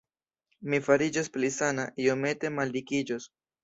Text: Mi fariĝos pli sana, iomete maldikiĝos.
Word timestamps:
Mi 0.73 0.79
fariĝos 0.87 1.31
pli 1.37 1.53
sana, 1.59 1.87
iomete 2.09 2.55
maldikiĝos. 2.61 3.35